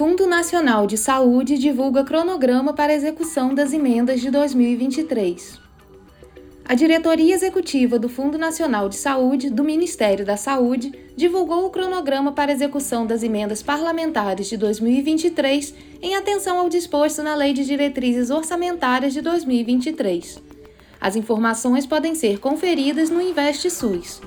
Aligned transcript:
Fundo 0.00 0.26
Nacional 0.26 0.86
de 0.86 0.96
Saúde 0.96 1.58
divulga 1.58 2.02
cronograma 2.02 2.72
para 2.72 2.94
execução 2.94 3.54
das 3.54 3.74
emendas 3.74 4.22
de 4.22 4.30
2023. 4.30 5.60
A 6.64 6.74
Diretoria 6.74 7.34
Executiva 7.34 7.98
do 7.98 8.08
Fundo 8.08 8.38
Nacional 8.38 8.88
de 8.88 8.96
Saúde 8.96 9.50
do 9.50 9.62
Ministério 9.62 10.24
da 10.24 10.38
Saúde 10.38 10.90
divulgou 11.14 11.66
o 11.66 11.70
cronograma 11.70 12.32
para 12.32 12.50
execução 12.50 13.06
das 13.06 13.22
emendas 13.22 13.62
parlamentares 13.62 14.46
de 14.46 14.56
2023 14.56 15.74
em 16.00 16.14
atenção 16.14 16.58
ao 16.58 16.70
disposto 16.70 17.22
na 17.22 17.34
Lei 17.34 17.52
de 17.52 17.66
Diretrizes 17.66 18.30
Orçamentárias 18.30 19.12
de 19.12 19.20
2023. 19.20 20.42
As 20.98 21.14
informações 21.14 21.84
podem 21.84 22.14
ser 22.14 22.38
conferidas 22.38 23.10
no 23.10 23.20
Investe 23.20 23.70
SUS. 23.70 24.22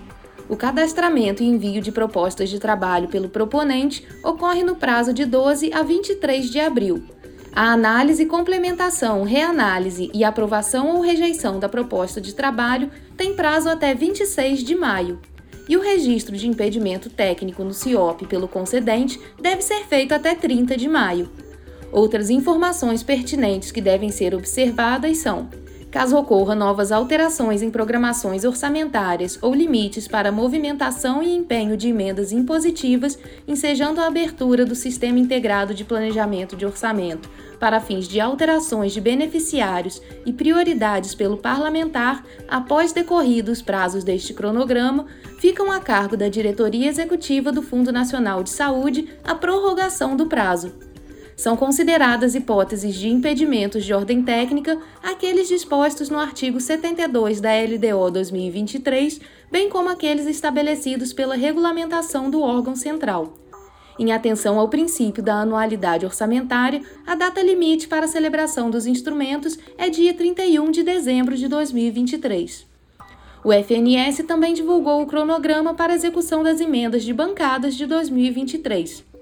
O 0.50 0.56
cadastramento 0.56 1.42
e 1.42 1.48
envio 1.48 1.82
de 1.82 1.92
propostas 1.92 2.50
de 2.50 2.60
trabalho 2.60 3.08
pelo 3.08 3.30
proponente 3.30 4.06
ocorre 4.24 4.64
no 4.64 4.76
prazo 4.76 5.14
de 5.14 5.26
12 5.26 5.74
a 5.74 5.82
23 5.82 6.50
de 6.50 6.60
abril 6.60 7.04
a 7.56 7.72
análise, 7.72 8.26
complementação, 8.26 9.22
reanálise 9.24 10.10
e 10.12 10.24
aprovação 10.24 10.96
ou 10.96 11.02
rejeição 11.02 11.60
da 11.60 11.70
proposta 11.70 12.20
de 12.20 12.34
trabalho 12.34 12.90
tem 13.16 13.36
prazo 13.36 13.70
até 13.70 13.94
26 13.94 14.64
de 14.64 14.74
maio. 14.74 15.20
E 15.70 15.78
o 15.78 15.82
registro 15.82 16.36
de 16.36 16.48
impedimento 16.48 17.12
técnico 17.12 17.64
no 17.64 17.72
CIOP 17.72 18.26
pelo 18.26 18.48
concedente 18.48 19.22
deve 19.40 19.62
ser 19.62 19.86
feito 19.86 20.14
até 20.14 20.34
30 20.34 20.76
de 20.76 20.90
maio. 20.90 21.30
Outras 21.92 22.32
informações 22.32 23.04
pertinentes 23.04 23.72
que 23.72 23.82
devem 23.82 24.10
ser 24.10 24.34
observadas 24.34 25.20
são 25.20 25.48
Caso 25.94 26.18
ocorra 26.18 26.56
novas 26.56 26.92
alterações 26.92 27.62
em 27.62 27.70
programações 27.70 28.44
orçamentárias 28.44 29.38
ou 29.44 29.54
limites 29.54 30.08
para 30.08 30.32
movimentação 30.32 31.22
e 31.22 31.36
empenho 31.36 31.78
de 31.78 31.90
emendas 31.90 32.32
impositivas, 32.32 33.16
ensejando 33.48 34.02
a 34.02 34.08
abertura 34.08 34.66
do 34.66 34.74
Sistema 34.74 35.20
Integrado 35.20 35.72
de 35.72 35.86
Planejamento 35.86 36.56
de 36.56 36.66
Orçamento 36.66 37.30
para 37.60 37.80
fins 37.80 38.08
de 38.08 38.20
alterações 38.20 38.92
de 38.92 39.00
beneficiários 39.00 40.02
e 40.26 40.34
prioridades 40.34 41.14
pelo 41.14 41.38
parlamentar, 41.38 42.26
após 42.48 42.92
decorridos 42.92 43.62
prazos 43.62 44.04
deste 44.04 44.34
cronograma, 44.34 45.06
ficam 45.40 45.72
a 45.72 45.80
cargo 45.80 46.18
da 46.18 46.28
Diretoria 46.28 46.90
Executiva 46.90 47.52
do 47.52 47.62
Fundo 47.62 47.92
Nacional 47.92 48.42
de 48.42 48.50
Saúde 48.50 49.10
a 49.24 49.36
prorrogação 49.36 50.18
do 50.18 50.26
prazo. 50.26 50.74
São 51.36 51.58
consideradas 51.58 52.36
hipóteses 52.36 52.96
de 52.96 53.10
impedimentos 53.10 53.84
de 53.84 53.94
ordem 53.94 54.22
técnica 54.22 54.80
aqueles 55.02 55.48
dispostos 55.48 56.10
no 56.10 56.20
artigo 56.20 56.60
72 56.60 57.42
da 57.42 57.50
LDO 57.52 58.12
2023, 58.12 59.20
bem 59.52 59.70
como 59.70 59.90
aqueles 59.90 60.28
estabelecidos 60.28 61.12
pela 61.12 61.36
regulamentação 61.36 62.30
do 62.30 62.42
órgão 62.42 62.76
central. 62.76 63.34
Em 63.98 64.12
atenção 64.12 64.58
ao 64.58 64.70
princípio 64.70 65.22
da 65.22 65.36
anualidade 65.36 66.06
orçamentária, 66.06 66.82
a 67.06 67.16
data 67.16 67.42
limite 67.42 67.88
para 67.88 68.06
a 68.06 68.10
celebração 68.10 68.70
dos 68.70 68.88
instrumentos 68.88 69.58
é 69.78 69.90
dia 69.90 70.14
31 70.14 70.72
de 70.72 70.84
dezembro 70.84 71.36
de 71.36 71.48
2023. 71.48 72.66
O 73.44 73.52
FNS 73.52 74.24
também 74.26 74.54
divulgou 74.54 75.02
o 75.02 75.06
cronograma 75.06 75.74
para 75.74 75.94
execução 75.94 76.44
das 76.44 76.60
emendas 76.60 77.04
de 77.04 77.14
bancadas 77.14 77.76
de 77.76 77.86
2023. 77.86 79.13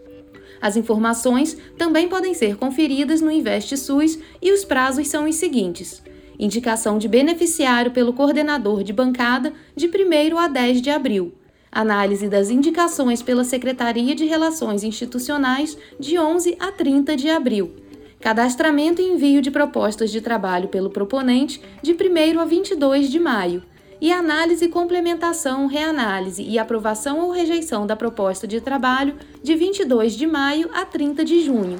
As 0.61 0.77
informações 0.77 1.57
também 1.77 2.07
podem 2.07 2.35
ser 2.35 2.55
conferidas 2.55 3.19
no 3.19 3.31
Investe 3.31 3.75
SUS 3.75 4.19
e 4.39 4.51
os 4.51 4.63
prazos 4.63 5.07
são 5.07 5.27
os 5.27 5.35
seguintes: 5.35 6.03
indicação 6.38 6.99
de 6.99 7.07
beneficiário 7.07 7.91
pelo 7.91 8.13
coordenador 8.13 8.83
de 8.83 8.94
bancada 8.94 9.51
de 9.75 9.88
1 9.88 10.38
a 10.38 10.47
10 10.47 10.81
de 10.81 10.91
abril. 10.91 11.33
Análise 11.71 12.27
das 12.27 12.50
indicações 12.50 13.21
pela 13.21 13.44
Secretaria 13.44 14.13
de 14.13 14.25
Relações 14.25 14.83
Institucionais 14.83 15.77
de 16.00 16.19
11 16.19 16.57
a 16.59 16.71
30 16.71 17.16
de 17.16 17.29
abril. 17.29 17.73
Cadastramento 18.19 19.01
e 19.01 19.05
envio 19.05 19.41
de 19.41 19.50
propostas 19.50 20.11
de 20.11 20.21
trabalho 20.21 20.67
pelo 20.67 20.91
proponente 20.91 21.59
de 21.81 21.94
1 21.94 22.39
a 22.39 22.45
22 22.45 23.09
de 23.09 23.19
maio 23.19 23.63
e 24.01 24.12
análise, 24.12 24.67
complementação, 24.67 25.67
reanálise 25.67 26.41
e 26.41 26.57
aprovação 26.57 27.19
ou 27.19 27.31
rejeição 27.31 27.85
da 27.85 27.95
proposta 27.95 28.47
de 28.47 28.59
trabalho 28.59 29.16
de 29.44 29.53
22 29.53 30.13
de 30.13 30.25
maio 30.25 30.72
a 30.73 30.84
30 30.84 31.23
de 31.23 31.41
junho. 31.45 31.79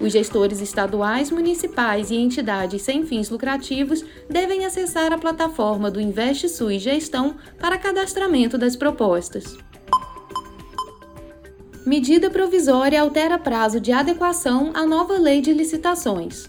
Os 0.00 0.12
gestores 0.12 0.60
estaduais, 0.60 1.30
municipais 1.30 2.10
e 2.10 2.16
entidades 2.16 2.82
sem 2.82 3.04
fins 3.04 3.28
lucrativos 3.28 4.04
devem 4.30 4.64
acessar 4.64 5.12
a 5.12 5.18
plataforma 5.18 5.90
do 5.90 6.00
Investe 6.00 6.48
SUS 6.48 6.80
Gestão 6.80 7.36
para 7.58 7.76
cadastramento 7.76 8.56
das 8.56 8.74
propostas. 8.74 9.58
Medida 11.84 12.30
provisória 12.30 13.00
altera 13.00 13.38
prazo 13.38 13.80
de 13.80 13.92
adequação 13.92 14.70
à 14.74 14.86
nova 14.86 15.18
lei 15.18 15.40
de 15.40 15.52
licitações. 15.52 16.48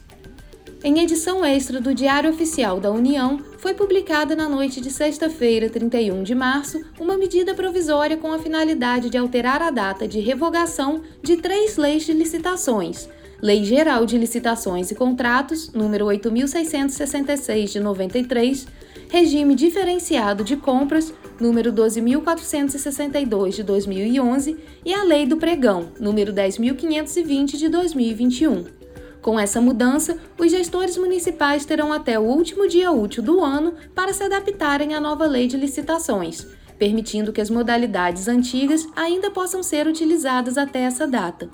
Em 0.82 1.00
edição 1.02 1.44
extra 1.44 1.82
do 1.82 1.94
Diário 1.94 2.30
Oficial 2.30 2.80
da 2.80 2.90
União, 2.90 3.42
foi 3.58 3.74
publicada 3.74 4.34
na 4.34 4.48
noite 4.48 4.80
de 4.80 4.90
sexta-feira, 4.90 5.70
31 5.70 6.24
de 6.24 6.34
março, 6.34 6.82
uma 6.98 7.18
medida 7.18 7.54
provisória 7.54 8.16
com 8.16 8.32
a 8.32 8.40
finalidade 8.40 9.10
de 9.10 9.18
alterar 9.18 9.62
a 9.62 9.72
data 9.72 10.08
de 10.08 10.22
revogação 10.22 11.02
de 11.22 11.36
três 11.36 11.76
leis 11.76 12.06
de 12.06 12.14
licitações. 12.14 13.10
Lei 13.42 13.66
Geral 13.66 14.06
de 14.06 14.18
Licitações 14.18 14.90
e 14.90 14.96
Contratos, 14.96 15.74
número 15.74 16.06
8666 16.06 17.74
de 17.74 17.82
93, 17.82 18.66
Regime 19.10 19.56
Diferenciado 19.56 20.46
de 20.46 20.56
Compras, 20.56 21.14
número 21.42 21.74
12462 21.74 23.56
de 23.56 23.64
2011, 23.64 24.58
e 24.86 24.94
a 24.94 25.04
Lei 25.04 25.26
do 25.26 25.36
Pregão, 25.36 25.90
número 26.00 26.32
10520 26.32 27.58
de 27.58 27.68
2021. 27.68 28.79
Com 29.22 29.40
essa 29.40 29.60
mudança, 29.60 30.18
os 30.38 30.50
gestores 30.50 30.98
municipais 30.98 31.66
terão 31.66 31.92
até 31.92 32.18
o 32.18 32.24
último 32.24 32.68
dia 32.68 32.92
útil 32.92 33.22
do 33.22 33.44
ano 33.44 33.74
para 33.94 34.14
se 34.14 34.24
adaptarem 34.24 34.94
à 34.94 35.00
nova 35.00 35.26
lei 35.26 35.46
de 35.46 35.58
licitações, 35.58 36.48
permitindo 36.78 37.34
que 37.34 37.42
as 37.42 37.50
modalidades 37.50 38.28
antigas 38.28 38.88
ainda 38.96 39.30
possam 39.30 39.62
ser 39.62 39.88
utilizadas 39.88 40.58
até 40.58 40.82
essa 40.82 41.06
data. 41.06 41.50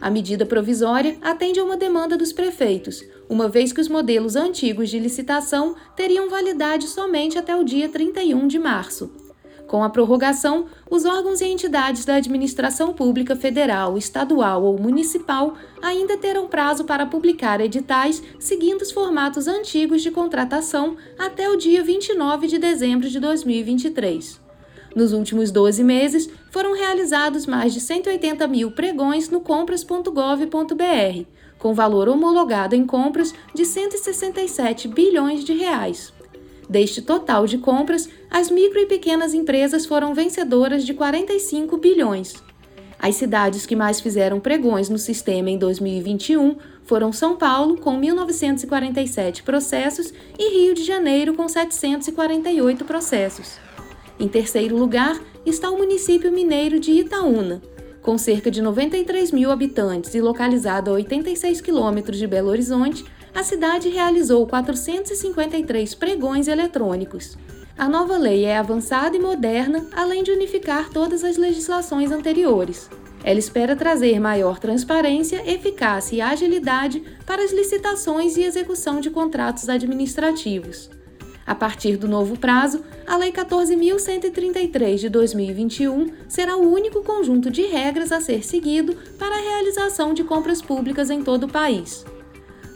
A 0.00 0.10
medida 0.10 0.46
provisória 0.46 1.16
atende 1.22 1.60
a 1.60 1.64
uma 1.64 1.76
demanda 1.76 2.16
dos 2.16 2.32
prefeitos, 2.32 3.02
uma 3.28 3.48
vez 3.48 3.72
que 3.72 3.80
os 3.80 3.88
modelos 3.88 4.36
antigos 4.36 4.88
de 4.88 4.98
licitação 4.98 5.74
teriam 5.94 6.28
validade 6.28 6.86
somente 6.86 7.38
até 7.38 7.56
o 7.56 7.64
dia 7.64 7.88
31 7.88 8.46
de 8.46 8.58
março. 8.58 9.25
Com 9.66 9.82
a 9.82 9.90
prorrogação, 9.90 10.66
os 10.88 11.04
órgãos 11.04 11.40
e 11.40 11.44
entidades 11.44 12.04
da 12.04 12.14
administração 12.14 12.92
pública 12.92 13.34
federal, 13.34 13.98
estadual 13.98 14.62
ou 14.62 14.78
municipal 14.78 15.54
ainda 15.82 16.16
terão 16.16 16.46
prazo 16.46 16.84
para 16.84 17.04
publicar 17.04 17.60
editais 17.60 18.22
seguindo 18.38 18.82
os 18.82 18.92
formatos 18.92 19.48
antigos 19.48 20.02
de 20.02 20.12
contratação 20.12 20.96
até 21.18 21.48
o 21.50 21.56
dia 21.56 21.82
29 21.82 22.46
de 22.46 22.58
dezembro 22.58 23.08
de 23.08 23.18
2023. 23.18 24.40
Nos 24.94 25.12
últimos 25.12 25.50
12 25.50 25.82
meses, 25.84 26.30
foram 26.50 26.72
realizados 26.72 27.44
mais 27.44 27.74
de 27.74 27.80
180 27.80 28.46
mil 28.46 28.70
pregões 28.70 29.28
no 29.28 29.40
compras.gov.br, 29.40 31.26
com 31.58 31.74
valor 31.74 32.08
homologado 32.08 32.74
em 32.74 32.86
compras 32.86 33.34
de 33.52 33.66
167 33.66 34.88
bilhões 34.88 35.44
de 35.44 35.52
reais. 35.52 36.15
Deste 36.68 37.00
total 37.00 37.46
de 37.46 37.58
compras, 37.58 38.08
as 38.30 38.50
micro 38.50 38.80
e 38.80 38.86
pequenas 38.86 39.34
empresas 39.34 39.86
foram 39.86 40.14
vencedoras 40.14 40.84
de 40.84 40.94
45 40.94 41.76
bilhões. 41.76 42.34
As 42.98 43.14
cidades 43.16 43.66
que 43.66 43.76
mais 43.76 44.00
fizeram 44.00 44.40
pregões 44.40 44.88
no 44.88 44.98
sistema 44.98 45.50
em 45.50 45.58
2021 45.58 46.56
foram 46.82 47.12
São 47.12 47.36
Paulo, 47.36 47.76
com 47.76 48.00
1.947 48.00 49.42
processos, 49.42 50.12
e 50.38 50.58
Rio 50.58 50.74
de 50.74 50.84
Janeiro, 50.84 51.34
com 51.34 51.48
748 51.48 52.84
processos. 52.84 53.58
Em 54.18 54.28
terceiro 54.28 54.76
lugar 54.76 55.20
está 55.44 55.70
o 55.70 55.76
município 55.76 56.32
mineiro 56.32 56.80
de 56.80 56.92
Itaúna, 56.92 57.60
com 58.00 58.16
cerca 58.16 58.50
de 58.50 58.62
93 58.62 59.30
mil 59.30 59.50
habitantes 59.50 60.14
e 60.14 60.20
localizado 60.20 60.90
a 60.90 60.94
86 60.94 61.60
quilômetros 61.60 62.18
de 62.18 62.26
Belo 62.26 62.48
Horizonte, 62.48 63.04
a 63.36 63.42
cidade 63.42 63.90
realizou 63.90 64.46
453 64.46 65.94
pregões 65.94 66.48
eletrônicos. 66.48 67.36
A 67.76 67.86
nova 67.86 68.16
lei 68.16 68.46
é 68.46 68.56
avançada 68.56 69.14
e 69.14 69.20
moderna, 69.20 69.86
além 69.92 70.22
de 70.22 70.32
unificar 70.32 70.88
todas 70.88 71.22
as 71.22 71.36
legislações 71.36 72.10
anteriores. 72.10 72.88
Ela 73.22 73.38
espera 73.38 73.76
trazer 73.76 74.18
maior 74.18 74.58
transparência, 74.58 75.42
eficácia 75.46 76.16
e 76.16 76.20
agilidade 76.22 77.04
para 77.26 77.44
as 77.44 77.52
licitações 77.52 78.38
e 78.38 78.42
execução 78.42 79.00
de 79.00 79.10
contratos 79.10 79.68
administrativos. 79.68 80.88
A 81.46 81.54
partir 81.54 81.98
do 81.98 82.08
novo 82.08 82.38
prazo, 82.38 82.82
a 83.06 83.18
Lei 83.18 83.32
14.133 83.32 84.96
de 84.96 85.08
2021 85.10 86.10
será 86.26 86.56
o 86.56 86.72
único 86.72 87.02
conjunto 87.02 87.50
de 87.50 87.66
regras 87.66 88.12
a 88.12 88.20
ser 88.20 88.42
seguido 88.42 88.96
para 89.18 89.36
a 89.36 89.42
realização 89.42 90.14
de 90.14 90.24
compras 90.24 90.62
públicas 90.62 91.10
em 91.10 91.22
todo 91.22 91.44
o 91.44 91.52
país. 91.52 92.02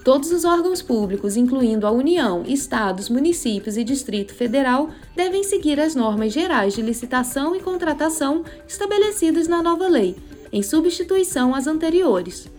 Todos 0.03 0.31
os 0.31 0.45
órgãos 0.45 0.81
públicos, 0.81 1.37
incluindo 1.37 1.85
a 1.85 1.91
União, 1.91 2.43
estados, 2.47 3.07
municípios 3.07 3.77
e 3.77 3.83
Distrito 3.83 4.33
Federal, 4.33 4.89
devem 5.15 5.43
seguir 5.43 5.79
as 5.79 5.93
normas 5.93 6.33
gerais 6.33 6.73
de 6.73 6.81
licitação 6.81 7.55
e 7.55 7.59
contratação 7.59 8.43
estabelecidas 8.67 9.47
na 9.47 9.61
nova 9.61 9.87
lei 9.87 10.15
em 10.51 10.61
substituição 10.61 11.55
às 11.55 11.67
anteriores. 11.67 12.49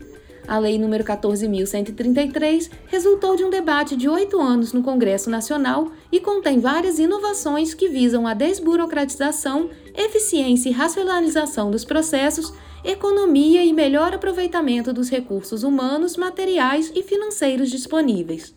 A 0.47 0.59
Lei 0.59 0.77
nº 0.77 1.05
14.133 1.05 2.69
resultou 2.87 3.37
de 3.37 3.45
um 3.45 3.50
debate 3.50 3.97
de 3.97 4.09
oito 4.09 4.41
anos 4.41 4.73
no 4.73 4.83
Congresso 4.83 5.31
Nacional 5.31 5.93
e 6.11 6.19
contém 6.19 6.59
várias 6.59 6.99
inovações 6.99 7.75
que 7.75 7.88
visam 7.88 8.27
a 8.27 8.35
desburocratização, 8.35 9.71
eficiência 9.95 10.69
e 10.69 10.73
racionalização 10.73 11.71
dos 11.71 11.85
processos, 11.85 12.53
economia 12.84 13.64
e 13.64 13.73
melhor 13.73 14.14
aproveitamento 14.14 14.93
dos 14.93 15.08
recursos 15.08 15.62
humanos, 15.62 16.17
materiais 16.17 16.93
e 16.94 17.02
financeiros 17.02 17.70
disponíveis. 17.70 18.55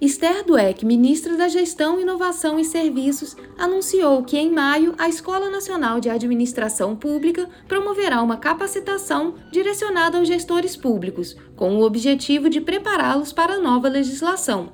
Esther 0.00 0.44
Dweck, 0.44 0.86
ministra 0.86 1.36
da 1.36 1.48
Gestão, 1.48 2.00
Inovação 2.00 2.56
e 2.56 2.64
Serviços, 2.64 3.36
anunciou 3.58 4.22
que 4.22 4.38
em 4.38 4.48
maio 4.48 4.94
a 4.96 5.08
Escola 5.08 5.50
Nacional 5.50 5.98
de 5.98 6.08
Administração 6.08 6.94
Pública 6.94 7.48
promoverá 7.66 8.22
uma 8.22 8.36
capacitação 8.36 9.34
direcionada 9.50 10.16
aos 10.16 10.28
gestores 10.28 10.76
públicos, 10.76 11.36
com 11.56 11.76
o 11.76 11.82
objetivo 11.82 12.48
de 12.48 12.60
prepará-los 12.60 13.32
para 13.32 13.54
a 13.54 13.58
nova 13.58 13.88
legislação. 13.88 14.68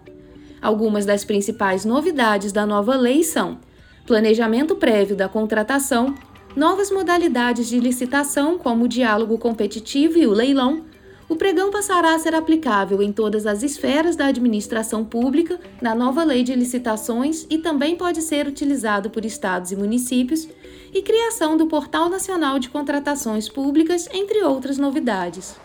Algumas 0.60 1.06
das 1.06 1.25
principais 1.25 1.87
novidades 1.87 2.52
da 2.52 2.66
nova 2.66 2.94
lei 2.94 3.22
são: 3.22 3.58
planejamento 4.06 4.76
prévio 4.76 5.16
da 5.16 5.26
contratação, 5.26 6.14
novas 6.56 6.90
modalidades 6.90 7.68
de 7.68 7.80
licitação, 7.80 8.58
como 8.58 8.84
o 8.84 8.88
diálogo 8.88 9.38
competitivo 9.38 10.18
e 10.18 10.26
o 10.26 10.32
leilão 10.32 10.84
o 11.28 11.36
pregão 11.36 11.70
passará 11.70 12.14
a 12.14 12.18
ser 12.18 12.34
aplicável 12.34 13.02
em 13.02 13.10
todas 13.10 13.46
as 13.46 13.62
esferas 13.62 14.14
da 14.14 14.26
administração 14.26 15.04
pública, 15.04 15.58
na 15.80 15.94
nova 15.94 16.22
lei 16.22 16.42
de 16.42 16.54
licitações 16.54 17.46
e 17.48 17.58
também 17.58 17.96
pode 17.96 18.20
ser 18.20 18.46
utilizado 18.46 19.08
por 19.08 19.24
estados 19.24 19.72
e 19.72 19.76
municípios, 19.76 20.46
e 20.92 21.02
criação 21.02 21.56
do 21.56 21.66
Portal 21.66 22.08
Nacional 22.08 22.58
de 22.58 22.68
Contratações 22.68 23.48
Públicas, 23.48 24.08
entre 24.12 24.44
outras 24.44 24.78
novidades. 24.78 25.56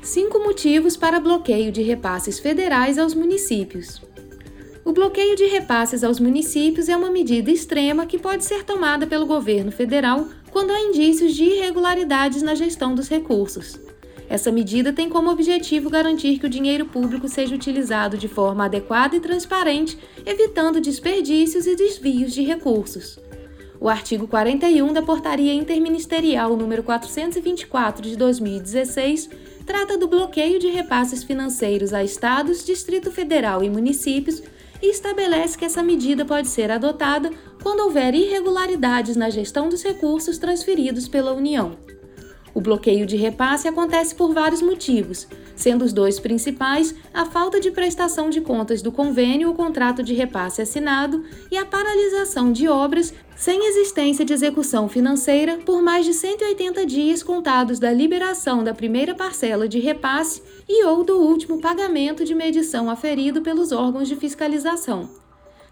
Cinco 0.00 0.38
motivos 0.38 0.96
para 0.96 1.20
bloqueio 1.20 1.72
de 1.72 1.82
repasses 1.82 2.38
federais 2.38 2.98
aos 2.98 3.14
municípios. 3.14 4.00
O 4.84 4.92
bloqueio 4.92 5.34
de 5.34 5.46
repasses 5.46 6.04
aos 6.04 6.20
municípios 6.20 6.90
é 6.90 6.96
uma 6.96 7.10
medida 7.10 7.50
extrema 7.50 8.04
que 8.04 8.18
pode 8.18 8.44
ser 8.44 8.64
tomada 8.64 9.06
pelo 9.06 9.24
governo 9.24 9.72
federal 9.72 10.28
quando 10.50 10.72
há 10.72 10.78
indícios 10.78 11.34
de 11.34 11.44
irregularidades 11.44 12.42
na 12.42 12.54
gestão 12.54 12.94
dos 12.94 13.08
recursos. 13.08 13.80
Essa 14.28 14.52
medida 14.52 14.92
tem 14.92 15.08
como 15.08 15.30
objetivo 15.30 15.88
garantir 15.88 16.38
que 16.38 16.44
o 16.44 16.50
dinheiro 16.50 16.84
público 16.84 17.28
seja 17.28 17.54
utilizado 17.54 18.18
de 18.18 18.28
forma 18.28 18.66
adequada 18.66 19.16
e 19.16 19.20
transparente, 19.20 19.98
evitando 20.26 20.82
desperdícios 20.82 21.66
e 21.66 21.74
desvios 21.74 22.34
de 22.34 22.42
recursos. 22.42 23.18
O 23.80 23.88
artigo 23.88 24.28
41 24.28 24.92
da 24.92 25.02
Portaria 25.02 25.54
Interministerial 25.54 26.56
número 26.58 26.82
424 26.82 28.02
de 28.02 28.16
2016 28.16 29.30
trata 29.64 29.96
do 29.96 30.06
bloqueio 30.06 30.58
de 30.58 30.68
repasses 30.68 31.22
financeiros 31.22 31.94
a 31.94 32.04
estados, 32.04 32.64
Distrito 32.66 33.10
Federal 33.10 33.62
e 33.62 33.70
municípios 33.70 34.42
e 34.84 34.90
estabelece 34.90 35.56
que 35.56 35.64
essa 35.64 35.82
medida 35.82 36.26
pode 36.26 36.46
ser 36.46 36.70
adotada 36.70 37.30
quando 37.62 37.80
houver 37.80 38.14
irregularidades 38.14 39.16
na 39.16 39.30
gestão 39.30 39.70
dos 39.70 39.82
recursos 39.82 40.36
transferidos 40.36 41.08
pela 41.08 41.32
União. 41.32 41.78
O 42.54 42.60
bloqueio 42.60 43.04
de 43.04 43.16
repasse 43.16 43.66
acontece 43.66 44.14
por 44.14 44.32
vários 44.32 44.62
motivos, 44.62 45.26
sendo 45.56 45.84
os 45.84 45.92
dois 45.92 46.20
principais 46.20 46.94
a 47.12 47.26
falta 47.26 47.58
de 47.58 47.72
prestação 47.72 48.30
de 48.30 48.40
contas 48.40 48.80
do 48.80 48.92
convênio 48.92 49.48
ou 49.48 49.54
contrato 49.54 50.04
de 50.04 50.14
repasse 50.14 50.62
assinado 50.62 51.24
e 51.50 51.56
a 51.56 51.66
paralisação 51.66 52.52
de 52.52 52.68
obras 52.68 53.12
sem 53.34 53.66
existência 53.66 54.24
de 54.24 54.32
execução 54.32 54.88
financeira 54.88 55.58
por 55.66 55.82
mais 55.82 56.06
de 56.06 56.14
180 56.14 56.86
dias 56.86 57.24
contados 57.24 57.80
da 57.80 57.92
liberação 57.92 58.62
da 58.62 58.72
primeira 58.72 59.16
parcela 59.16 59.68
de 59.68 59.80
repasse 59.80 60.40
e 60.68 60.84
ou 60.84 61.02
do 61.02 61.18
último 61.18 61.60
pagamento 61.60 62.24
de 62.24 62.36
medição 62.36 62.88
aferido 62.88 63.42
pelos 63.42 63.72
órgãos 63.72 64.06
de 64.06 64.14
fiscalização. 64.14 65.23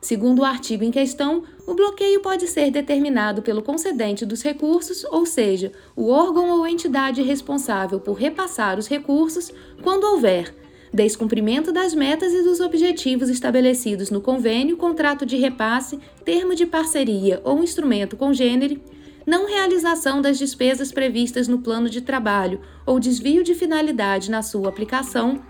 Segundo 0.03 0.41
o 0.41 0.45
artigo 0.45 0.83
em 0.83 0.91
questão, 0.91 1.45
o 1.65 1.75
bloqueio 1.75 2.21
pode 2.21 2.49
ser 2.49 2.73
determinado 2.73 3.41
pelo 3.41 3.63
concedente 3.63 4.27
dos 4.27 4.43
recursos, 4.43 5.05
ou 5.05 5.25
seja, 5.25 5.71
o 5.95 6.11
órgão 6.11 6.51
ou 6.51 6.67
entidade 6.67 7.23
responsável 7.23 8.01
por 8.01 8.15
repassar 8.15 8.81
os 8.81 8.89
recursos, 8.89 9.53
quando 9.81 10.03
houver 10.03 10.53
descumprimento 10.93 11.73
das 11.73 11.95
metas 11.95 12.35
e 12.35 12.43
dos 12.43 12.61
objetivos 12.61 13.31
estabelecidos 13.31 14.11
no 14.11 14.21
convênio, 14.21 14.77
contrato 14.77 15.25
de 15.25 15.37
repasse, 15.37 15.99
termo 16.25 16.55
de 16.55 16.67
parceria 16.67 17.41
ou 17.45 17.63
instrumento 17.63 18.17
congênere, 18.17 18.83
não 19.25 19.47
realização 19.47 20.21
das 20.21 20.37
despesas 20.37 20.93
previstas 20.93 21.47
no 21.47 21.61
plano 21.61 21.89
de 21.89 22.01
trabalho 22.01 22.61
ou 22.85 22.99
desvio 22.99 23.43
de 23.43 23.55
finalidade 23.55 24.31
na 24.31 24.43
sua 24.43 24.69
aplicação, 24.69 25.41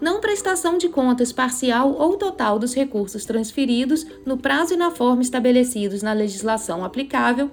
não 0.00 0.20
prestação 0.20 0.76
de 0.76 0.88
contas 0.88 1.32
parcial 1.32 1.92
ou 1.92 2.16
total 2.16 2.58
dos 2.58 2.74
recursos 2.74 3.24
transferidos 3.24 4.06
no 4.24 4.36
prazo 4.36 4.74
e 4.74 4.76
na 4.76 4.90
forma 4.90 5.22
estabelecidos 5.22 6.02
na 6.02 6.12
legislação 6.12 6.84
aplicável, 6.84 7.50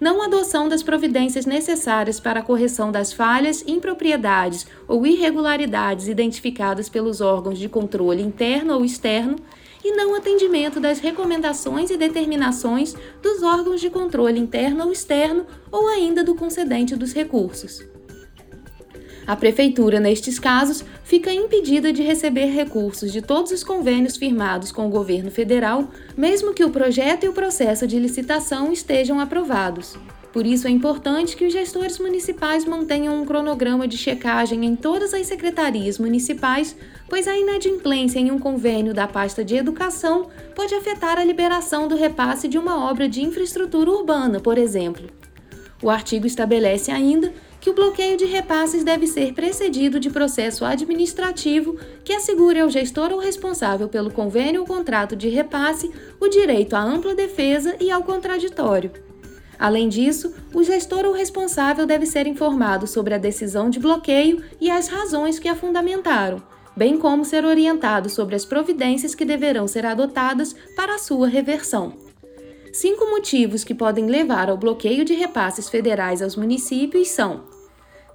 não 0.00 0.20
adoção 0.20 0.68
das 0.68 0.82
providências 0.82 1.46
necessárias 1.46 2.18
para 2.18 2.40
a 2.40 2.42
correção 2.42 2.90
das 2.90 3.12
falhas, 3.12 3.64
impropriedades 3.66 4.66
ou 4.88 5.06
irregularidades 5.06 6.08
identificadas 6.08 6.88
pelos 6.88 7.20
órgãos 7.20 7.58
de 7.58 7.68
controle 7.68 8.22
interno 8.22 8.74
ou 8.74 8.84
externo 8.84 9.36
e 9.84 9.92
não 9.92 10.14
atendimento 10.14 10.80
das 10.80 10.98
recomendações 10.98 11.90
e 11.90 11.96
determinações 11.96 12.94
dos 13.22 13.42
órgãos 13.42 13.80
de 13.80 13.90
controle 13.90 14.40
interno 14.40 14.84
ou 14.84 14.92
externo 14.92 15.46
ou 15.70 15.86
ainda 15.88 16.24
do 16.24 16.34
concedente 16.34 16.96
dos 16.96 17.12
recursos. 17.12 17.84
A 19.26 19.34
Prefeitura, 19.34 19.98
nestes 19.98 20.38
casos, 20.38 20.84
fica 21.02 21.32
impedida 21.32 21.92
de 21.92 22.02
receber 22.02 22.46
recursos 22.46 23.10
de 23.10 23.22
todos 23.22 23.52
os 23.52 23.64
convênios 23.64 24.16
firmados 24.16 24.70
com 24.70 24.86
o 24.86 24.90
governo 24.90 25.30
federal, 25.30 25.88
mesmo 26.14 26.52
que 26.52 26.64
o 26.64 26.70
projeto 26.70 27.24
e 27.24 27.28
o 27.28 27.32
processo 27.32 27.86
de 27.86 27.98
licitação 27.98 28.70
estejam 28.70 29.18
aprovados. 29.18 29.96
Por 30.30 30.44
isso 30.44 30.66
é 30.66 30.70
importante 30.70 31.36
que 31.36 31.46
os 31.46 31.52
gestores 31.52 31.98
municipais 31.98 32.64
mantenham 32.64 33.22
um 33.22 33.24
cronograma 33.24 33.86
de 33.86 33.96
checagem 33.96 34.66
em 34.66 34.74
todas 34.74 35.14
as 35.14 35.26
secretarias 35.26 35.96
municipais, 35.96 36.76
pois 37.08 37.28
a 37.28 37.38
inadimplência 37.38 38.18
em 38.18 38.30
um 38.30 38.38
convênio 38.38 38.92
da 38.92 39.06
pasta 39.06 39.44
de 39.44 39.54
educação 39.54 40.26
pode 40.54 40.74
afetar 40.74 41.18
a 41.18 41.24
liberação 41.24 41.86
do 41.86 41.94
repasse 41.94 42.48
de 42.48 42.58
uma 42.58 42.90
obra 42.90 43.08
de 43.08 43.22
infraestrutura 43.22 43.90
urbana, 43.90 44.40
por 44.40 44.58
exemplo. 44.58 45.06
O 45.80 45.88
artigo 45.88 46.26
estabelece 46.26 46.90
ainda 46.90 47.32
que 47.64 47.70
o 47.70 47.74
bloqueio 47.74 48.14
de 48.18 48.26
repasses 48.26 48.84
deve 48.84 49.06
ser 49.06 49.32
precedido 49.32 49.98
de 49.98 50.10
processo 50.10 50.66
administrativo 50.66 51.78
que 52.04 52.12
assegure 52.12 52.60
ao 52.60 52.68
gestor 52.68 53.10
ou 53.10 53.18
responsável 53.18 53.88
pelo 53.88 54.10
convênio 54.10 54.60
ou 54.60 54.66
contrato 54.66 55.16
de 55.16 55.30
repasse 55.30 55.90
o 56.20 56.28
direito 56.28 56.76
à 56.76 56.82
ampla 56.82 57.14
defesa 57.14 57.74
e 57.80 57.90
ao 57.90 58.02
contraditório. 58.02 58.92
Além 59.58 59.88
disso, 59.88 60.34
o 60.52 60.62
gestor 60.62 61.06
ou 61.06 61.14
responsável 61.14 61.86
deve 61.86 62.04
ser 62.04 62.26
informado 62.26 62.86
sobre 62.86 63.14
a 63.14 63.18
decisão 63.18 63.70
de 63.70 63.80
bloqueio 63.80 64.44
e 64.60 64.70
as 64.70 64.88
razões 64.88 65.38
que 65.38 65.48
a 65.48 65.54
fundamentaram, 65.54 66.42
bem 66.76 66.98
como 66.98 67.24
ser 67.24 67.46
orientado 67.46 68.10
sobre 68.10 68.34
as 68.34 68.44
providências 68.44 69.14
que 69.14 69.24
deverão 69.24 69.66
ser 69.66 69.86
adotadas 69.86 70.54
para 70.76 70.96
a 70.96 70.98
sua 70.98 71.28
reversão. 71.28 71.94
Cinco 72.74 73.06
motivos 73.06 73.64
que 73.64 73.74
podem 73.74 74.04
levar 74.04 74.50
ao 74.50 74.58
bloqueio 74.58 75.02
de 75.02 75.14
repasses 75.14 75.70
federais 75.70 76.20
aos 76.20 76.36
municípios 76.36 77.08
são: 77.08 77.53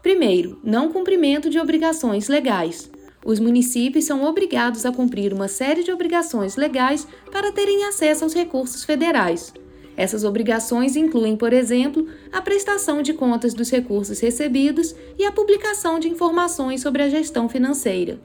Primeiro, 0.02 0.60
não 0.64 0.92
cumprimento 0.92 1.50
de 1.50 1.60
obrigações 1.60 2.28
legais. 2.28 2.90
Os 3.26 3.40
municípios 3.40 4.06
são 4.06 4.24
obrigados 4.24 4.86
a 4.86 4.92
cumprir 4.92 5.34
uma 5.34 5.48
série 5.48 5.84
de 5.84 5.92
obrigações 5.92 6.56
legais 6.56 7.06
para 7.32 7.52
terem 7.52 7.84
acesso 7.86 8.24
aos 8.24 8.34
recursos 8.34 8.84
federais. 8.84 9.54
Essas 9.98 10.24
obrigações 10.24 10.96
incluem, 10.96 11.36
por 11.36 11.52
exemplo, 11.52 12.08
a 12.32 12.42
prestação 12.42 13.02
de 13.02 13.14
contas 13.14 13.54
dos 13.54 13.70
recursos 13.70 14.22
recebidos 14.22 14.96
e 15.18 15.26
a 15.26 15.32
publicação 15.32 16.00
de 16.00 16.08
informações 16.08 16.82
sobre 16.82 17.04
a 17.04 17.10
gestão 17.10 17.50
financeira. 17.50 18.18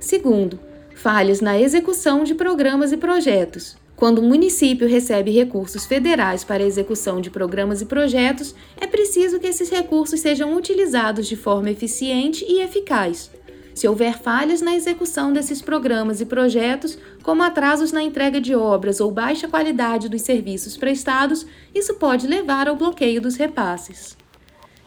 Segundo, 0.00 0.58
falhas 0.96 1.40
na 1.40 1.60
execução 1.60 2.24
de 2.24 2.34
programas 2.34 2.90
e 2.90 2.96
projetos. 2.96 3.76
Quando 3.96 4.20
um 4.20 4.28
município 4.28 4.86
recebe 4.86 5.30
recursos 5.30 5.86
federais 5.86 6.44
para 6.44 6.62
a 6.62 6.66
execução 6.66 7.18
de 7.18 7.30
programas 7.30 7.80
e 7.80 7.86
projetos, 7.86 8.54
é 8.78 8.86
preciso 8.86 9.40
que 9.40 9.46
esses 9.46 9.70
recursos 9.70 10.20
sejam 10.20 10.54
utilizados 10.54 11.26
de 11.26 11.34
forma 11.34 11.70
eficiente 11.70 12.44
e 12.46 12.60
eficaz. 12.60 13.30
Se 13.74 13.88
houver 13.88 14.18
falhas 14.18 14.60
na 14.60 14.76
execução 14.76 15.32
desses 15.32 15.62
programas 15.62 16.20
e 16.20 16.26
projetos, 16.26 16.98
como 17.22 17.42
atrasos 17.42 17.90
na 17.90 18.02
entrega 18.02 18.38
de 18.38 18.54
obras 18.54 19.00
ou 19.00 19.10
baixa 19.10 19.48
qualidade 19.48 20.10
dos 20.10 20.22
serviços 20.22 20.76
prestados, 20.76 21.46
isso 21.74 21.94
pode 21.94 22.26
levar 22.26 22.68
ao 22.68 22.76
bloqueio 22.76 23.20
dos 23.20 23.36
repasses. 23.36 24.16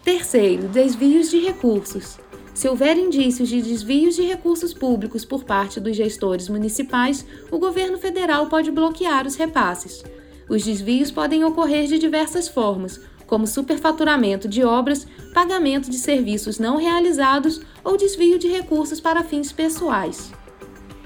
Terceiro, 0.04 0.68
desvios 0.68 1.30
de 1.32 1.39
recursos. 1.39 2.20
Se 2.60 2.68
houver 2.68 2.98
indícios 2.98 3.48
de 3.48 3.62
desvios 3.62 4.18
de 4.18 4.24
recursos 4.24 4.74
públicos 4.74 5.24
por 5.24 5.46
parte 5.46 5.80
dos 5.80 5.96
gestores 5.96 6.50
municipais, 6.50 7.25
o 7.50 7.58
governo 7.58 7.98
federal 7.98 8.48
pode 8.50 8.70
bloquear 8.70 9.25
os 9.25 9.36
repasses. 9.36 10.04
Os 10.50 10.66
desvios 10.66 11.10
podem 11.10 11.42
ocorrer 11.46 11.88
de 11.88 11.98
diversas 11.98 12.50
formas, 12.50 13.00
como 13.25 13.48
superfaturamento 13.48 14.46
de 14.46 14.62
obras, 14.62 15.08
pagamento 15.34 15.89
de 15.89 15.98
serviços 15.98 16.60
não 16.60 16.75
realizados 16.75 17.62
ou 17.82 17.96
desvio 17.96 18.38
de 18.38 18.50
recursos 18.50 19.00
para 19.00 19.24
fins 19.24 19.54
pessoais. 19.54 20.30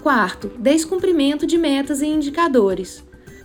Quarto, 0.02 0.48
descumprimento 0.58 1.46
de 1.46 1.60
metas 1.60 2.02
e 2.02 2.08
indicadores. 2.08 3.04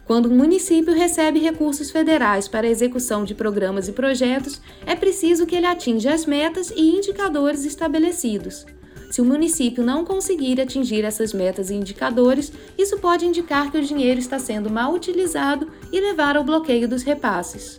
Quando 0.09 0.31
um 0.31 0.35
município 0.35 0.95
recebe 0.95 1.38
recursos 1.38 1.91
federais 1.91 2.49
para 2.49 2.67
a 2.67 2.71
execução 2.71 3.25
de 3.25 3.35
programas 3.35 3.88
e 3.88 3.93
projetos, 3.93 4.59
é 4.87 4.97
preciso 4.97 5.45
que 5.45 5.55
ele 5.55 5.67
atinja 5.67 6.15
as 6.15 6.25
metas 6.25 6.73
e 6.75 6.81
indicadores 6.81 7.67
estabelecidos. 7.67 8.65
Se 9.11 9.21
o 9.21 9.25
município 9.25 9.85
não 9.85 10.07
conseguir 10.07 10.62
atingir 10.62 11.05
essas 11.05 11.35
metas 11.35 11.69
e 11.69 11.75
indicadores, 11.75 12.50
isso 12.79 12.97
pode 12.97 13.27
indicar 13.27 13.71
que 13.71 13.77
o 13.77 13.85
dinheiro 13.85 14.19
está 14.19 14.38
sendo 14.38 14.71
mal 14.71 14.95
utilizado 14.95 15.71
e 15.93 16.00
levar 16.00 16.38
ao 16.38 16.45
bloqueio 16.45 16.88
dos 16.88 17.03
repasses. 17.03 17.79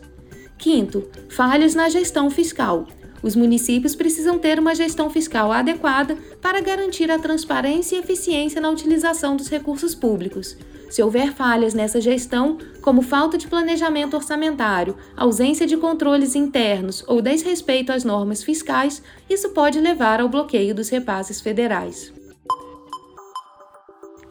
Quinto, 0.55 1.09
falhas 1.29 1.73
na 1.73 1.89
gestão 1.89 2.29
fiscal. 2.29 2.85
Os 3.23 3.35
municípios 3.35 3.95
precisam 3.95 4.37
ter 4.37 4.59
uma 4.59 4.75
gestão 4.75 5.09
fiscal 5.09 5.51
adequada 5.51 6.15
para 6.39 6.61
garantir 6.61 7.09
a 7.09 7.17
transparência 7.17 7.95
e 7.95 7.99
eficiência 7.99 8.61
na 8.61 8.69
utilização 8.69 9.35
dos 9.35 9.49
recursos 9.49 9.95
públicos. 9.95 10.55
Se 10.89 11.03
houver 11.03 11.33
falhas 11.33 11.73
nessa 11.73 12.01
gestão, 12.01 12.57
como 12.81 13.01
falta 13.01 13.37
de 13.37 13.47
planejamento 13.47 14.15
orçamentário, 14.15 14.97
ausência 15.15 15.67
de 15.67 15.77
controles 15.77 16.35
internos 16.35 17.03
ou 17.07 17.21
desrespeito 17.21 17.91
às 17.91 18.03
normas 18.03 18.43
fiscais, 18.43 19.01
isso 19.29 19.49
pode 19.49 19.79
levar 19.79 20.19
ao 20.19 20.27
bloqueio 20.27 20.73
dos 20.73 20.89
repasses 20.89 21.39
federais. 21.39 22.11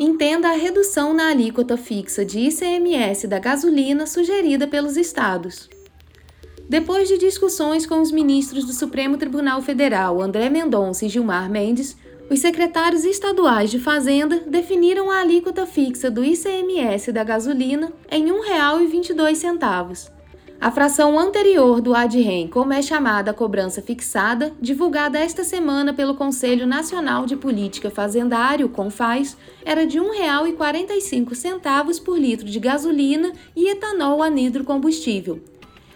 Entenda 0.00 0.48
a 0.48 0.52
redução 0.52 1.12
na 1.12 1.30
alíquota 1.30 1.76
fixa 1.76 2.24
de 2.24 2.38
ICMS 2.40 3.26
da 3.26 3.38
gasolina 3.38 4.06
sugerida 4.06 4.66
pelos 4.66 4.96
estados. 4.96 5.68
Depois 6.68 7.08
de 7.08 7.18
discussões 7.18 7.86
com 7.86 8.00
os 8.00 8.12
ministros 8.12 8.64
do 8.64 8.72
Supremo 8.72 9.16
Tribunal 9.16 9.62
Federal, 9.62 10.20
André 10.20 10.50
Mendonça 10.50 11.06
e 11.06 11.08
Gilmar 11.08 11.50
Mendes, 11.50 11.96
os 12.30 12.40
secretários 12.40 13.04
estaduais 13.04 13.70
de 13.70 13.78
Fazenda 13.78 14.42
definiram 14.46 15.10
a 15.10 15.20
alíquota 15.20 15.64
fixa 15.66 16.10
do 16.10 16.22
ICMS 16.22 17.10
da 17.10 17.24
gasolina 17.24 17.92
em 18.10 18.26
R$ 18.26 18.32
1,22. 18.32 20.10
A 20.60 20.72
fração 20.72 21.16
anterior 21.16 21.80
do 21.80 21.94
ADREM, 21.94 22.48
como 22.48 22.72
é 22.72 22.82
chamada 22.82 23.30
a 23.30 23.34
cobrança 23.34 23.80
fixada, 23.80 24.52
divulgada 24.60 25.16
esta 25.16 25.44
semana 25.44 25.94
pelo 25.94 26.16
Conselho 26.16 26.66
Nacional 26.66 27.26
de 27.26 27.36
Política 27.36 27.90
Fazendário, 27.90 28.68
CONFAS, 28.68 29.36
era 29.64 29.86
de 29.86 30.00
R$ 30.00 30.06
1,45 30.06 32.02
por 32.02 32.18
litro 32.18 32.46
de 32.46 32.58
gasolina 32.58 33.32
e 33.54 33.70
etanol 33.70 34.20
anidro 34.20 34.64
combustível. 34.64 35.40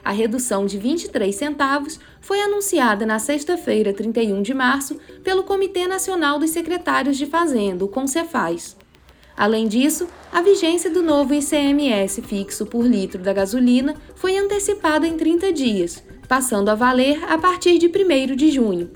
A 0.04 0.10
redução 0.10 0.66
de 0.66 0.78
23 0.78 1.34
centavos 1.34 2.00
foi 2.20 2.40
anunciada 2.40 3.06
na 3.06 3.18
sexta-feira, 3.18 3.92
31 3.92 4.42
de 4.42 4.52
março, 4.52 4.98
pelo 5.22 5.44
Comitê 5.44 5.86
Nacional 5.86 6.38
dos 6.38 6.50
Secretários 6.50 7.16
de 7.16 7.26
Fazenda, 7.26 7.84
o 7.84 7.88
CONCEFAZ. 7.88 8.76
Além 9.36 9.66
disso, 9.68 10.08
a 10.32 10.42
vigência 10.42 10.90
do 10.90 11.02
novo 11.02 11.34
ICMS 11.34 12.20
fixo 12.22 12.66
por 12.66 12.84
litro 12.84 13.22
da 13.22 13.32
gasolina 13.32 13.94
foi 14.14 14.36
antecipada 14.36 15.06
em 15.06 15.16
30 15.16 15.52
dias, 15.52 16.02
passando 16.28 16.68
a 16.68 16.74
valer 16.74 17.22
a 17.24 17.38
partir 17.38 17.78
de 17.78 17.86
1 17.86 18.36
de 18.36 18.50
junho. 18.50 18.90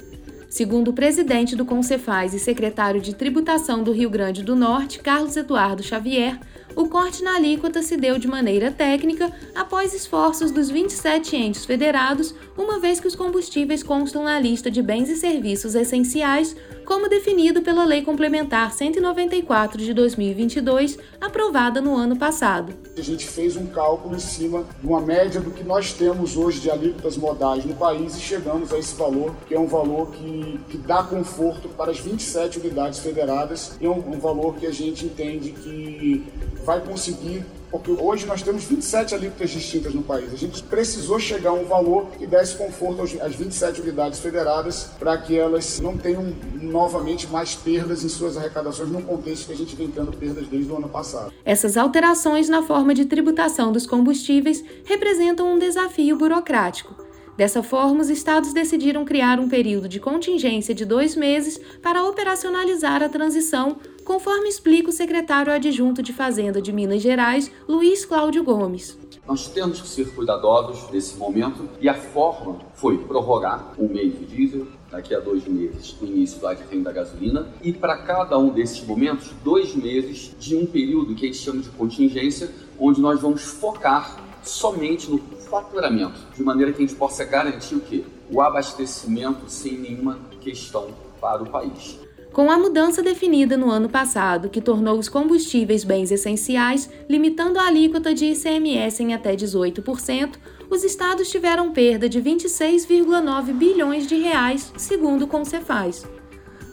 Segundo 0.48 0.88
o 0.88 0.92
presidente 0.92 1.54
do 1.54 1.64
Concefaz 1.64 2.32
e 2.32 2.38
secretário 2.38 3.00
de 3.00 3.14
Tributação 3.14 3.82
do 3.82 3.92
Rio 3.92 4.08
Grande 4.08 4.42
do 4.42 4.56
Norte, 4.56 5.00
Carlos 5.00 5.36
Eduardo 5.36 5.82
Xavier, 5.82 6.38
o 6.74 6.88
corte 6.88 7.22
na 7.22 7.36
alíquota 7.36 7.82
se 7.82 7.96
deu 7.96 8.18
de 8.18 8.26
maneira 8.26 8.70
técnica 8.70 9.32
após 9.54 9.94
esforços 9.94 10.50
dos 10.50 10.68
27 10.68 11.36
entes 11.36 11.64
federados, 11.64 12.34
uma 12.56 12.78
vez 12.78 13.00
que 13.00 13.06
os 13.06 13.14
combustíveis 13.14 13.82
constam 13.82 14.24
na 14.24 14.40
lista 14.40 14.70
de 14.70 14.82
bens 14.82 15.08
e 15.08 15.16
serviços 15.16 15.74
essenciais, 15.74 16.56
como 16.84 17.08
definido 17.08 17.62
pela 17.62 17.84
Lei 17.84 18.02
Complementar 18.02 18.72
194 18.72 19.82
de 19.82 19.92
2022, 19.92 20.98
aprovada 21.20 21.80
no 21.80 21.96
ano 21.96 22.16
passado. 22.16 22.72
A 22.96 23.00
gente 23.00 23.26
fez 23.26 23.56
um 23.56 23.66
cálculo 23.66 24.14
em 24.14 24.20
cima 24.20 24.64
de 24.80 24.86
uma 24.86 25.00
média 25.00 25.40
do 25.40 25.50
que 25.50 25.64
nós 25.64 25.92
temos 25.92 26.36
hoje 26.36 26.60
de 26.60 26.70
alíquotas 26.70 27.16
modais 27.16 27.64
no 27.64 27.74
país 27.74 28.16
e 28.16 28.20
chegamos 28.20 28.72
a 28.72 28.78
esse 28.78 28.94
valor, 28.94 29.34
que 29.48 29.54
é 29.54 29.58
um 29.58 29.66
valor 29.66 30.12
que, 30.12 30.60
que 30.68 30.78
dá 30.78 31.02
conforto 31.02 31.68
para 31.70 31.90
as 31.90 31.98
27 31.98 32.60
unidades 32.60 33.00
federadas 33.00 33.76
e 33.80 33.86
é 33.86 33.90
um, 33.90 33.98
um 33.98 34.18
valor 34.20 34.54
que 34.54 34.66
a 34.66 34.72
gente 34.72 35.06
entende 35.06 35.50
que 35.50 36.24
vai 36.66 36.80
conseguir, 36.80 37.44
porque 37.70 37.92
hoje 37.92 38.26
nós 38.26 38.42
temos 38.42 38.64
27 38.64 39.14
alíquotas 39.14 39.50
distintas 39.50 39.94
no 39.94 40.02
país. 40.02 40.32
A 40.32 40.36
gente 40.36 40.62
precisou 40.64 41.18
chegar 41.20 41.50
a 41.50 41.52
um 41.52 41.64
valor 41.64 42.08
que 42.18 42.26
desse 42.26 42.56
conforto 42.56 43.02
às 43.02 43.34
27 43.34 43.80
unidades 43.80 44.18
federadas 44.18 44.90
para 44.98 45.16
que 45.16 45.38
elas 45.38 45.78
não 45.78 45.96
tenham 45.96 46.34
novamente 46.60 47.28
mais 47.28 47.54
perdas 47.54 48.02
em 48.02 48.08
suas 48.08 48.36
arrecadações 48.36 48.90
num 48.90 49.02
contexto 49.02 49.46
que 49.46 49.52
a 49.52 49.56
gente 49.56 49.76
vem 49.76 49.88
tendo 49.88 50.12
perdas 50.12 50.48
desde 50.48 50.70
o 50.70 50.76
ano 50.76 50.88
passado. 50.88 51.32
Essas 51.44 51.76
alterações 51.76 52.48
na 52.48 52.62
forma 52.62 52.92
de 52.92 53.04
tributação 53.04 53.70
dos 53.70 53.86
combustíveis 53.86 54.64
representam 54.84 55.54
um 55.54 55.58
desafio 55.58 56.16
burocrático 56.16 57.06
Dessa 57.36 57.62
forma, 57.62 58.00
os 58.00 58.08
estados 58.08 58.54
decidiram 58.54 59.04
criar 59.04 59.38
um 59.38 59.48
período 59.48 59.88
de 59.88 60.00
contingência 60.00 60.74
de 60.74 60.86
dois 60.86 61.14
meses 61.14 61.60
para 61.82 62.02
operacionalizar 62.02 63.02
a 63.02 63.10
transição, 63.10 63.76
conforme 64.06 64.48
explica 64.48 64.88
o 64.88 64.92
secretário 64.92 65.52
adjunto 65.52 66.00
de 66.00 66.12
Fazenda 66.12 66.62
de 66.62 66.72
Minas 66.72 67.02
Gerais, 67.02 67.50
Luiz 67.68 68.04
Cláudio 68.04 68.44
Gomes. 68.44 68.96
Nós 69.26 69.48
temos 69.48 69.80
que 69.80 69.88
ser 69.88 70.14
cuidadosos 70.14 70.88
nesse 70.92 71.16
momento 71.16 71.68
e 71.80 71.88
a 71.88 71.94
forma 71.94 72.60
foi 72.74 72.98
prorrogar 72.98 73.74
um 73.76 73.88
mês 73.88 74.16
de 74.16 74.24
diesel, 74.24 74.68
daqui 74.92 75.12
a 75.12 75.18
dois 75.18 75.44
meses 75.48 75.96
o 76.00 76.06
início 76.06 76.38
do 76.38 76.46
advento 76.46 76.84
da 76.84 76.92
gasolina 76.92 77.48
e 77.60 77.72
para 77.72 77.98
cada 77.98 78.38
um 78.38 78.50
desses 78.50 78.80
momentos, 78.86 79.32
dois 79.42 79.74
meses 79.74 80.32
de 80.38 80.54
um 80.54 80.64
período 80.64 81.12
que 81.16 81.24
a 81.24 81.28
gente 81.28 81.38
chama 81.38 81.60
de 81.60 81.70
contingência, 81.70 82.48
onde 82.78 83.00
nós 83.00 83.20
vamos 83.20 83.42
focar 83.42 84.24
somente 84.40 85.10
no 85.10 85.18
faturamento, 85.18 86.20
de 86.32 86.44
maneira 86.44 86.72
que 86.72 86.78
a 86.78 86.86
gente 86.86 86.96
possa 86.96 87.24
garantir 87.24 87.74
o 87.74 87.80
quê? 87.80 88.04
O 88.30 88.40
abastecimento 88.40 89.50
sem 89.50 89.76
nenhuma 89.76 90.20
questão 90.40 90.90
para 91.20 91.42
o 91.42 91.50
país. 91.50 92.05
Com 92.36 92.50
a 92.50 92.58
mudança 92.58 93.02
definida 93.02 93.56
no 93.56 93.70
ano 93.70 93.88
passado, 93.88 94.50
que 94.50 94.60
tornou 94.60 94.98
os 94.98 95.08
combustíveis 95.08 95.84
bens 95.84 96.10
essenciais, 96.10 96.86
limitando 97.08 97.58
a 97.58 97.66
alíquota 97.66 98.12
de 98.12 98.26
ICMS 98.26 99.02
em 99.02 99.14
até 99.14 99.34
18%, 99.34 100.34
os 100.68 100.84
estados 100.84 101.30
tiveram 101.30 101.72
perda 101.72 102.10
de 102.10 102.20
26,9 102.20 103.54
bilhões 103.54 104.06
de 104.06 104.16
reais, 104.16 104.70
segundo 104.76 105.22
o 105.22 105.26
Concefaz. 105.26 106.06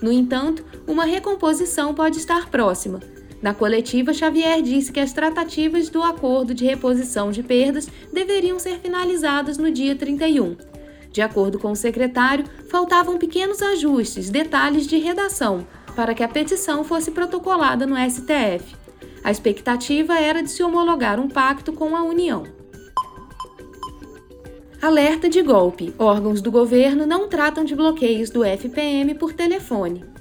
No 0.01 0.11
entanto, 0.11 0.65
uma 0.85 1.05
recomposição 1.05 1.93
pode 1.93 2.17
estar 2.17 2.49
próxima, 2.49 2.99
na 3.43 3.53
coletiva, 3.53 4.13
Xavier 4.13 4.61
disse 4.61 4.89
que 4.89 5.01
as 5.01 5.11
tratativas 5.11 5.89
do 5.89 6.01
acordo 6.01 6.53
de 6.53 6.63
reposição 6.63 7.29
de 7.29 7.43
perdas 7.43 7.89
deveriam 8.11 8.57
ser 8.57 8.79
finalizadas 8.79 9.57
no 9.57 9.69
dia 9.69 9.97
31. 9.97 10.55
De 11.13 11.21
acordo 11.21 11.57
com 11.57 11.71
o 11.71 11.75
secretário, 11.75 12.43
faltavam 12.69 13.17
pequenos 13.17 13.61
ajustes, 13.61 14.29
detalhes 14.29 14.85
de 14.85 14.97
redação, 14.97 15.65
para 15.95 16.13
que 16.13 16.23
a 16.23 16.27
petição 16.27 16.83
fosse 16.83 17.11
protocolada 17.11 17.85
no 17.85 17.95
STF. 17.95 18.75
A 19.23 19.31
expectativa 19.31 20.19
era 20.19 20.43
de 20.43 20.51
se 20.51 20.61
homologar 20.61 21.19
um 21.19 21.29
pacto 21.29 21.71
com 21.71 21.95
a 21.95 22.03
União. 22.03 22.43
Alerta 24.81 25.29
de 25.29 25.41
golpe: 25.41 25.93
órgãos 25.97 26.41
do 26.41 26.51
governo 26.51 27.05
não 27.05 27.29
tratam 27.29 27.63
de 27.63 27.73
bloqueios 27.73 28.29
do 28.29 28.43
FPM 28.43 29.15
por 29.15 29.31
telefone 29.31 30.13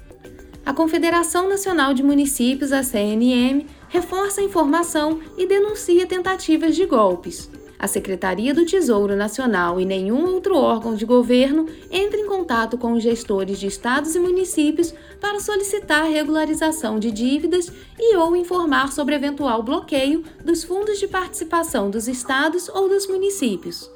a 0.65 0.73
Confederação 0.73 1.49
Nacional 1.49 1.93
de 1.93 2.01
Municípios, 2.01 2.71
a 2.71 2.81
CNM, 2.83 3.67
reforça 3.89 4.39
a 4.39 4.43
informação 4.43 5.19
e 5.37 5.45
denuncia 5.45 6.07
tentativas 6.07 6.73
de 6.75 6.85
golpes. 6.85 7.49
A 7.83 7.87
Secretaria 7.87 8.53
do 8.53 8.65
Tesouro 8.65 9.13
Nacional 9.13 9.77
e 9.77 9.83
nenhum 9.83 10.25
outro 10.25 10.55
órgão 10.55 10.95
de 10.95 11.03
governo 11.03 11.67
entre 11.91 12.21
em 12.21 12.25
contato 12.25 12.77
com 12.77 12.93
os 12.93 13.03
gestores 13.03 13.59
de 13.59 13.67
estados 13.67 14.15
e 14.15 14.19
municípios 14.19 14.93
para 15.19 15.41
solicitar 15.41 16.09
regularização 16.09 16.97
de 16.97 17.11
dívidas 17.11 17.69
e 17.99 18.15
ou 18.15 18.37
informar 18.37 18.93
sobre 18.93 19.15
eventual 19.15 19.61
bloqueio 19.61 20.23
dos 20.45 20.63
fundos 20.63 20.97
de 20.97 21.09
participação 21.09 21.89
dos 21.89 22.07
estados 22.07 22.69
ou 22.69 22.87
dos 22.87 23.05
municípios 23.05 23.91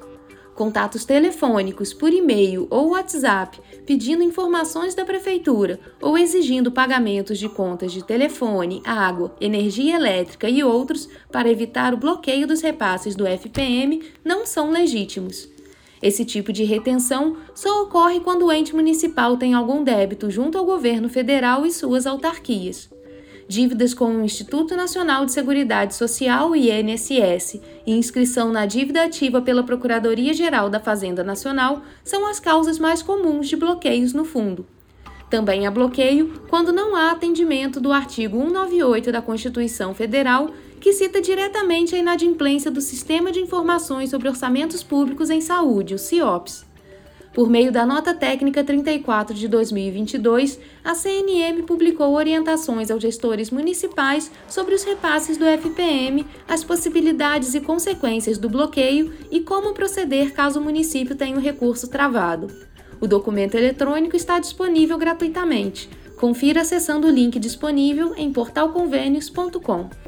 contatos 0.58 1.04
telefônicos 1.04 1.94
por 1.94 2.12
e-mail 2.12 2.66
ou 2.68 2.90
WhatsApp 2.90 3.60
pedindo 3.86 4.24
informações 4.24 4.92
da 4.92 5.04
prefeitura 5.04 5.78
ou 6.02 6.18
exigindo 6.18 6.72
pagamentos 6.72 7.38
de 7.38 7.48
contas 7.48 7.92
de 7.92 8.04
telefone, 8.04 8.82
água, 8.84 9.36
energia 9.40 9.94
elétrica 9.94 10.50
e 10.50 10.64
outros 10.64 11.08
para 11.30 11.48
evitar 11.48 11.94
o 11.94 11.96
bloqueio 11.96 12.44
dos 12.44 12.60
repasses 12.60 13.14
do 13.14 13.24
FPM 13.24 14.02
não 14.24 14.44
são 14.44 14.72
legítimos. 14.72 15.48
Esse 16.02 16.24
tipo 16.24 16.52
de 16.52 16.64
retenção 16.64 17.36
só 17.54 17.84
ocorre 17.84 18.18
quando 18.18 18.44
o 18.46 18.52
ente 18.52 18.74
municipal 18.74 19.36
tem 19.36 19.54
algum 19.54 19.84
débito 19.84 20.28
junto 20.28 20.58
ao 20.58 20.64
governo 20.64 21.08
federal 21.08 21.64
e 21.64 21.70
suas 21.70 22.04
autarquias 22.04 22.90
dívidas 23.48 23.94
com 23.94 24.14
o 24.14 24.24
Instituto 24.24 24.76
Nacional 24.76 25.24
de 25.24 25.32
Seguridade 25.32 25.94
Social 25.94 26.54
INSS 26.54 27.60
e 27.86 27.92
inscrição 27.92 28.52
na 28.52 28.66
dívida 28.66 29.02
ativa 29.02 29.40
pela 29.40 29.62
Procuradoria-Geral 29.62 30.68
da 30.68 30.78
Fazenda 30.78 31.24
Nacional 31.24 31.82
são 32.04 32.26
as 32.26 32.38
causas 32.38 32.78
mais 32.78 33.02
comuns 33.02 33.48
de 33.48 33.56
bloqueios 33.56 34.12
no 34.12 34.24
fundo. 34.24 34.66
Também 35.30 35.66
há 35.66 35.70
bloqueio 35.70 36.42
quando 36.48 36.72
não 36.72 36.94
há 36.94 37.10
atendimento 37.10 37.80
do 37.80 37.90
artigo 37.90 38.38
198 38.38 39.10
da 39.10 39.22
Constituição 39.22 39.94
Federal, 39.94 40.50
que 40.78 40.92
cita 40.92 41.20
diretamente 41.20 41.94
a 41.94 41.98
inadimplência 41.98 42.70
do 42.70 42.80
Sistema 42.80 43.32
de 43.32 43.40
Informações 43.40 44.10
sobre 44.10 44.28
Orçamentos 44.28 44.82
Públicos 44.82 45.30
em 45.30 45.40
Saúde, 45.40 45.94
o 45.94 45.98
CIOPS. 45.98 46.67
Por 47.38 47.48
meio 47.48 47.70
da 47.70 47.86
Nota 47.86 48.12
Técnica 48.12 48.64
34 48.64 49.32
de 49.32 49.46
2022, 49.46 50.58
a 50.82 50.92
CNM 50.92 51.62
publicou 51.62 52.12
orientações 52.14 52.90
aos 52.90 53.00
gestores 53.00 53.52
municipais 53.52 54.28
sobre 54.48 54.74
os 54.74 54.82
repasses 54.82 55.36
do 55.36 55.44
FPM, 55.44 56.26
as 56.48 56.64
possibilidades 56.64 57.54
e 57.54 57.60
consequências 57.60 58.38
do 58.38 58.48
bloqueio 58.50 59.14
e 59.30 59.38
como 59.38 59.72
proceder 59.72 60.32
caso 60.32 60.58
o 60.58 60.64
município 60.64 61.14
tenha 61.14 61.36
o 61.36 61.40
recurso 61.40 61.86
travado. 61.88 62.48
O 63.00 63.06
documento 63.06 63.54
eletrônico 63.54 64.16
está 64.16 64.40
disponível 64.40 64.98
gratuitamente. 64.98 65.88
Confira 66.16 66.62
acessando 66.62 67.06
o 67.06 67.10
link 67.10 67.38
disponível 67.38 68.16
em 68.16 68.32
portalconvênios.com. 68.32 70.07